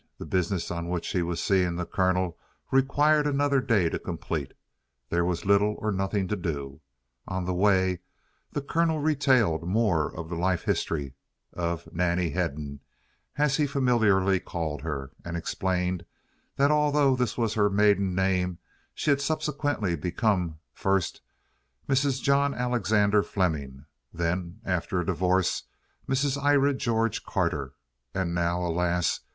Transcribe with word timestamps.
The 0.17 0.25
business 0.25 0.71
on 0.71 0.89
which 0.89 1.09
he 1.09 1.21
was 1.21 1.39
seeing 1.43 1.75
the 1.75 1.85
Colonel 1.85 2.35
required 2.71 3.27
another 3.27 3.61
day 3.61 3.87
to 3.87 3.99
complete. 3.99 4.51
There 5.11 5.23
was 5.23 5.45
little 5.45 5.75
or 5.77 5.91
nothing 5.91 6.27
to 6.29 6.35
do. 6.35 6.81
On 7.27 7.45
the 7.45 7.53
way 7.53 7.99
the 8.51 8.63
Colonel 8.63 8.97
retailed 8.97 9.67
more 9.67 10.11
of 10.17 10.27
the 10.27 10.35
life 10.35 10.63
history 10.63 11.13
of 11.53 11.87
Nannie 11.93 12.31
Hedden, 12.31 12.79
as 13.35 13.57
he 13.57 13.67
familiarly 13.67 14.39
called 14.39 14.81
her, 14.81 15.11
and 15.23 15.37
explained 15.37 16.03
that, 16.55 16.71
although 16.71 17.15
this 17.15 17.37
was 17.37 17.53
her 17.53 17.69
maiden 17.69 18.15
name, 18.15 18.57
she 18.95 19.11
had 19.11 19.21
subsequently 19.21 19.95
become 19.95 20.57
first 20.73 21.21
Mrs. 21.87 22.23
John 22.23 22.55
Alexander 22.55 23.21
Fleming, 23.21 23.85
then, 24.11 24.61
after 24.65 24.99
a 24.99 25.05
divorce, 25.05 25.61
Mrs. 26.09 26.41
Ira 26.43 26.73
George 26.73 27.23
Carter, 27.23 27.75
and 28.15 28.33
now, 28.33 28.65
alas! 28.65 29.19